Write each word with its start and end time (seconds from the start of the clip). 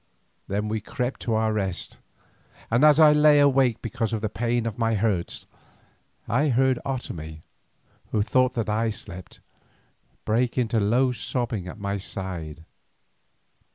Then 0.47 0.67
we 0.67 0.81
crept 0.81 1.19
to 1.19 1.35
our 1.35 1.53
rest, 1.53 1.99
and 2.71 2.83
as 2.83 2.99
I 2.99 3.11
lay 3.13 3.39
awake 3.39 3.83
because 3.83 4.13
of 4.13 4.21
the 4.21 4.29
pain 4.29 4.65
of 4.65 4.79
my 4.79 4.95
hurts, 4.95 5.45
I 6.27 6.49
heard 6.49 6.79
Otomie, 6.83 7.43
who 8.11 8.23
thought 8.23 8.55
that 8.55 8.67
I 8.67 8.89
slept, 8.89 9.41
break 10.25 10.57
into 10.57 10.79
low 10.79 11.11
sobbing 11.11 11.67
at 11.67 11.77
my 11.79 11.99
side. 11.99 12.65